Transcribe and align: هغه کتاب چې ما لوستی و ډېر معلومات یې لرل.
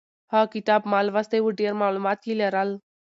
هغه 0.33 0.47
کتاب 0.55 0.81
چې 0.85 0.89
ما 0.91 0.99
لوستی 1.07 1.39
و 1.41 1.55
ډېر 1.59 1.71
معلومات 1.81 2.19
یې 2.27 2.33
لرل. 2.41 2.69